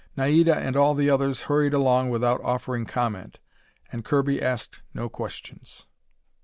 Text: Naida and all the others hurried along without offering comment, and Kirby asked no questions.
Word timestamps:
Naida 0.17 0.55
and 0.57 0.75
all 0.75 0.95
the 0.95 1.11
others 1.11 1.41
hurried 1.41 1.75
along 1.75 2.09
without 2.09 2.41
offering 2.43 2.87
comment, 2.87 3.39
and 3.91 4.03
Kirby 4.03 4.41
asked 4.41 4.81
no 4.95 5.09
questions. 5.09 5.85